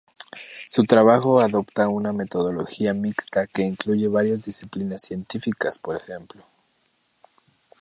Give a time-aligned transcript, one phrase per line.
[0.67, 5.91] Su trabajo adopta una metodología mixta que incluye varias disciplinas científicas, p.
[5.95, 6.43] ej.